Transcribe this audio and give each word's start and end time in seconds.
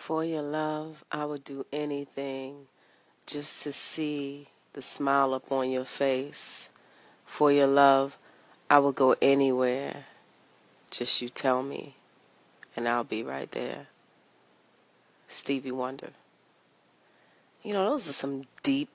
For 0.00 0.24
your 0.24 0.40
love, 0.40 1.04
I 1.12 1.26
would 1.26 1.44
do 1.44 1.66
anything 1.70 2.68
just 3.26 3.62
to 3.64 3.70
see 3.70 4.48
the 4.72 4.80
smile 4.80 5.34
upon 5.34 5.70
your 5.70 5.84
face. 5.84 6.70
For 7.26 7.52
your 7.52 7.66
love, 7.66 8.16
I 8.70 8.78
would 8.78 8.94
go 8.94 9.14
anywhere. 9.20 10.06
Just 10.90 11.20
you 11.20 11.28
tell 11.28 11.62
me, 11.62 11.96
and 12.74 12.88
I'll 12.88 13.04
be 13.04 13.22
right 13.22 13.50
there. 13.50 13.88
Stevie 15.28 15.70
Wonder. 15.70 16.12
You 17.62 17.74
know, 17.74 17.90
those 17.90 18.08
are 18.08 18.14
some 18.14 18.46
deep, 18.62 18.88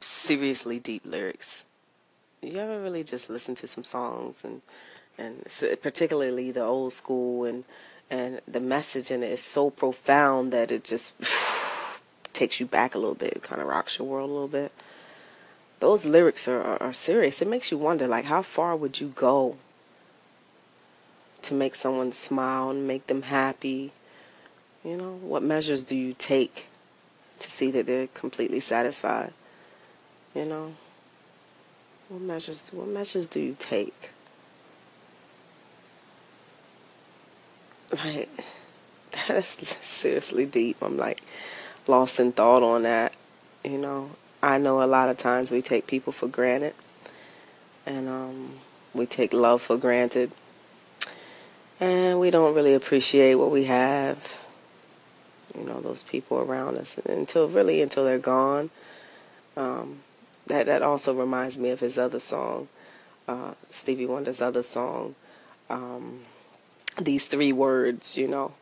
seriously 0.00 0.80
deep 0.80 1.02
lyrics. 1.04 1.64
You 2.40 2.56
ever 2.56 2.80
really 2.80 3.04
just 3.04 3.28
listen 3.28 3.54
to 3.56 3.66
some 3.66 3.84
songs 3.84 4.42
and 4.42 4.62
and 5.18 5.44
particularly 5.82 6.50
the 6.50 6.64
old 6.64 6.94
school 6.94 7.44
and 7.44 7.64
and 8.10 8.40
the 8.46 8.60
message 8.60 9.10
in 9.10 9.22
it 9.22 9.30
is 9.30 9.42
so 9.42 9.70
profound 9.70 10.52
that 10.52 10.72
it 10.72 10.84
just 10.84 11.14
takes 12.32 12.58
you 12.58 12.66
back 12.66 12.94
a 12.94 12.98
little 12.98 13.14
bit, 13.14 13.34
it 13.34 13.42
kind 13.42 13.60
of 13.60 13.68
rocks 13.68 13.98
your 13.98 14.08
world 14.08 14.28
a 14.28 14.32
little 14.32 14.48
bit. 14.48 14.72
Those 15.78 16.06
lyrics 16.06 16.48
are, 16.48 16.60
are, 16.60 16.82
are 16.82 16.92
serious. 16.92 17.40
It 17.40 17.48
makes 17.48 17.70
you 17.70 17.78
wonder, 17.78 18.06
like, 18.06 18.26
how 18.26 18.42
far 18.42 18.76
would 18.76 19.00
you 19.00 19.08
go 19.14 19.56
to 21.42 21.54
make 21.54 21.74
someone 21.74 22.12
smile 22.12 22.70
and 22.70 22.86
make 22.86 23.06
them 23.06 23.22
happy? 23.22 23.92
You 24.84 24.96
know, 24.96 25.12
what 25.22 25.42
measures 25.42 25.84
do 25.84 25.96
you 25.96 26.12
take 26.12 26.66
to 27.38 27.50
see 27.50 27.70
that 27.70 27.86
they're 27.86 28.08
completely 28.08 28.60
satisfied? 28.60 29.32
You 30.34 30.44
know, 30.44 30.74
what 32.08 32.20
measures? 32.20 32.70
What 32.70 32.88
measures 32.88 33.26
do 33.26 33.40
you 33.40 33.56
take? 33.58 34.10
Like 38.04 38.28
that's 39.26 39.76
seriously 39.84 40.46
deep. 40.46 40.78
I'm 40.82 40.96
like 40.96 41.22
lost 41.86 42.20
in 42.20 42.32
thought 42.32 42.62
on 42.62 42.82
that. 42.84 43.12
You 43.64 43.78
know, 43.78 44.10
I 44.42 44.58
know 44.58 44.82
a 44.82 44.86
lot 44.86 45.08
of 45.08 45.18
times 45.18 45.50
we 45.50 45.62
take 45.62 45.86
people 45.86 46.12
for 46.12 46.28
granted, 46.28 46.74
and 47.86 48.08
um, 48.08 48.50
we 48.94 49.06
take 49.06 49.32
love 49.32 49.62
for 49.62 49.76
granted, 49.76 50.32
and 51.78 52.18
we 52.20 52.30
don't 52.30 52.54
really 52.54 52.74
appreciate 52.74 53.34
what 53.34 53.50
we 53.50 53.64
have. 53.64 54.40
You 55.56 55.64
know, 55.64 55.80
those 55.80 56.02
people 56.02 56.38
around 56.38 56.76
us 56.76 56.96
until 56.98 57.48
really 57.48 57.82
until 57.82 58.04
they're 58.04 58.18
gone. 58.18 58.70
Um, 59.56 60.00
that 60.46 60.66
that 60.66 60.82
also 60.82 61.14
reminds 61.14 61.58
me 61.58 61.70
of 61.70 61.80
his 61.80 61.98
other 61.98 62.20
song, 62.20 62.68
uh, 63.28 63.52
Stevie 63.68 64.06
Wonder's 64.06 64.40
other 64.40 64.62
song. 64.62 65.16
Um, 65.68 66.20
these 66.96 67.28
three 67.28 67.52
words, 67.52 68.16
you 68.16 68.28
know, 68.28 68.54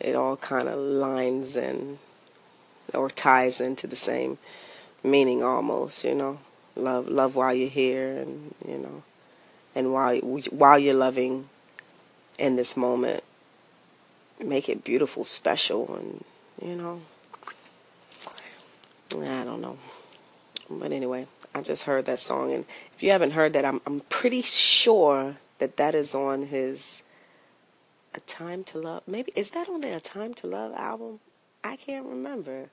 it 0.00 0.14
all 0.14 0.36
kind 0.36 0.68
of 0.68 0.78
lines 0.78 1.56
in 1.56 1.98
or 2.92 3.08
ties 3.08 3.60
into 3.60 3.86
the 3.86 3.96
same 3.96 4.38
meaning 5.02 5.42
almost, 5.42 6.04
you 6.04 6.14
know. 6.14 6.38
Love 6.76 7.08
love 7.08 7.36
while 7.36 7.54
you're 7.54 7.68
here 7.68 8.16
and, 8.16 8.54
you 8.66 8.78
know, 8.78 9.02
and 9.74 9.92
while 9.92 10.16
while 10.18 10.78
you're 10.78 10.94
loving 10.94 11.46
in 12.36 12.56
this 12.56 12.76
moment, 12.76 13.22
make 14.44 14.68
it 14.68 14.82
beautiful, 14.82 15.24
special 15.24 15.94
and, 15.94 16.24
you 16.60 16.74
know, 16.74 17.00
I 19.22 19.44
don't 19.44 19.60
know. 19.60 19.78
But 20.68 20.90
anyway, 20.90 21.28
I 21.54 21.62
just 21.62 21.84
heard 21.84 22.06
that 22.06 22.18
song 22.18 22.52
and 22.52 22.64
if 22.92 23.02
you 23.04 23.10
haven't 23.10 23.32
heard 23.32 23.52
that, 23.52 23.64
I'm 23.64 23.80
I'm 23.86 24.00
pretty 24.00 24.42
sure 24.42 25.36
that 25.58 25.76
that 25.76 25.94
is 25.94 26.12
on 26.14 26.46
his 26.46 27.04
a 28.14 28.20
Time 28.20 28.62
to 28.64 28.78
Love. 28.78 29.02
Maybe 29.06 29.32
is 29.34 29.50
that 29.50 29.68
on 29.68 29.80
the 29.80 29.96
A 29.96 30.00
Time 30.00 30.34
to 30.34 30.46
Love 30.46 30.72
album? 30.74 31.20
I 31.62 31.76
can't 31.76 32.06
remember. 32.06 32.68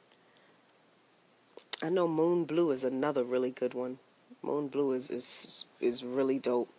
I 1.84 1.90
know 1.90 2.08
Moon 2.08 2.46
Blue 2.46 2.72
is 2.72 2.84
another 2.84 3.24
really 3.24 3.50
good 3.50 3.74
one. 3.74 3.98
Moon 4.44 4.68
Blue 4.68 4.92
is 4.94 5.10
is 5.10 5.66
is 5.80 6.04
really 6.04 6.38
dope, 6.40 6.70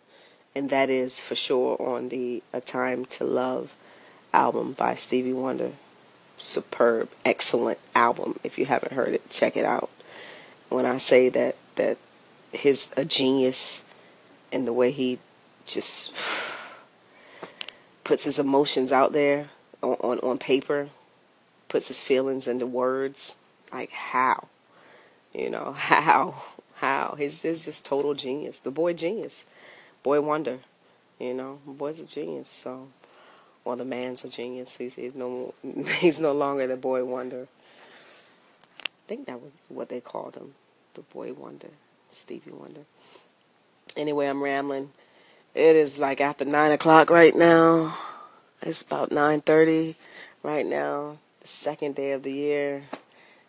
and 0.55 0.69
that 0.69 0.89
is 0.89 1.19
for 1.19 1.35
sure 1.35 1.81
on 1.81 2.09
the 2.09 2.41
A 2.53 2.61
Time 2.61 3.05
to 3.05 3.25
Love 3.25 3.75
album 4.33 4.73
by 4.73 4.95
Stevie 4.95 5.33
Wonder. 5.33 5.71
Superb, 6.37 7.09
excellent 7.25 7.79
album. 7.93 8.39
If 8.43 8.57
you 8.57 8.65
haven't 8.65 8.93
heard 8.93 9.13
it, 9.13 9.29
check 9.29 9.57
it 9.57 9.65
out. 9.65 9.89
When 10.69 10.85
I 10.85 10.97
say 10.97 11.29
that 11.29 11.55
that 11.75 11.97
his 12.51 12.93
a 12.95 13.03
genius 13.03 13.85
and 14.51 14.65
the 14.65 14.73
way 14.73 14.91
he 14.91 15.19
just 15.65 16.15
puts 18.13 18.25
his 18.25 18.37
emotions 18.37 18.91
out 18.91 19.11
there 19.11 19.49
on, 19.81 19.95
on, 20.01 20.19
on 20.19 20.37
paper, 20.37 20.87
puts 21.67 21.87
his 21.87 21.99
feelings 21.99 22.47
into 22.47 22.67
words. 22.67 23.37
Like 23.71 23.89
how? 23.89 24.49
You 25.33 25.49
know, 25.49 25.71
how? 25.75 26.35
How? 26.75 27.15
He's, 27.17 27.41
he's 27.41 27.65
just 27.65 27.83
total 27.83 28.13
genius. 28.13 28.59
The 28.59 28.69
boy 28.69 28.93
genius. 28.93 29.47
Boy 30.03 30.21
wonder. 30.21 30.59
You 31.19 31.33
know, 31.33 31.59
boy's 31.65 31.99
a 31.99 32.05
genius. 32.05 32.49
So, 32.49 32.89
well, 33.65 33.77
the 33.77 33.83
man's 33.83 34.23
a 34.23 34.29
genius. 34.29 34.77
He's 34.77 34.95
he's 34.95 35.15
no 35.15 35.55
he's 35.97 36.19
no 36.19 36.33
longer 36.33 36.67
the 36.67 36.77
boy 36.77 37.03
wonder. 37.03 37.47
I 38.79 39.07
think 39.07 39.25
that 39.25 39.41
was 39.41 39.59
what 39.69 39.89
they 39.89 40.01
called 40.01 40.35
him, 40.35 40.53
the 40.93 41.01
boy 41.01 41.33
wonder, 41.33 41.69
Stevie 42.11 42.51
Wonder. 42.51 42.81
Anyway, 43.97 44.27
I'm 44.27 44.43
rambling. 44.43 44.91
It 45.55 45.75
is 45.75 45.99
like 45.99 46.19
after 46.19 46.45
nine 46.45 46.71
o'clock 46.71 47.11
right 47.11 47.35
now. 47.35 47.95
It's 48.63 48.81
about 48.81 49.11
nine 49.11 49.41
thirty 49.41 49.95
right 50.41 50.65
now. 50.65 51.17
The 51.41 51.47
second 51.47 51.93
day 51.93 52.13
of 52.13 52.23
the 52.23 52.31
year. 52.31 52.83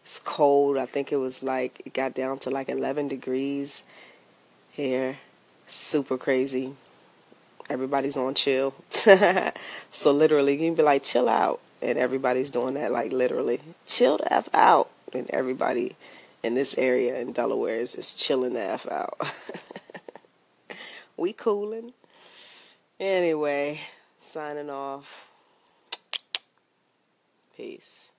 It's 0.02 0.18
cold. 0.18 0.76
I 0.76 0.84
think 0.84 1.12
it 1.12 1.16
was 1.16 1.42
like 1.42 1.80
it 1.86 1.94
got 1.94 2.12
down 2.12 2.40
to 2.40 2.50
like 2.50 2.68
eleven 2.68 3.08
degrees 3.08 3.84
here. 4.70 5.16
Super 5.66 6.18
crazy. 6.18 6.74
Everybody's 7.70 8.18
on 8.18 8.34
chill. 8.34 8.74
so 8.90 10.12
literally 10.12 10.52
you 10.52 10.58
can 10.58 10.74
be 10.74 10.82
like 10.82 11.02
chill 11.02 11.26
out 11.26 11.58
and 11.80 11.98
everybody's 11.98 12.50
doing 12.50 12.74
that 12.74 12.92
like 12.92 13.12
literally. 13.12 13.60
Chill 13.86 14.18
the 14.18 14.30
F 14.30 14.50
out. 14.52 14.90
And 15.14 15.30
everybody 15.30 15.96
in 16.42 16.52
this 16.54 16.76
area 16.76 17.18
in 17.18 17.32
Delaware 17.32 17.76
is 17.76 17.94
just 17.94 18.18
chilling 18.18 18.52
the 18.52 18.60
F 18.60 18.86
out. 18.90 19.16
we 21.16 21.32
cooling. 21.32 21.92
Anyway, 22.98 23.80
signing 24.20 24.70
off. 24.70 25.30
Peace. 27.56 28.13